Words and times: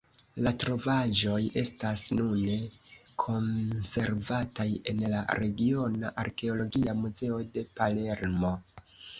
La 0.45 0.51
trovaĵoj 0.61 1.41
estas 1.61 2.05
nune 2.19 2.55
konservataj 3.25 4.67
en 4.93 5.05
la 5.13 5.21
Regiona 5.41 6.11
Arkeologia 6.25 6.97
Muzeo 7.03 7.39
de 7.59 7.69
Palermo. 7.83 8.57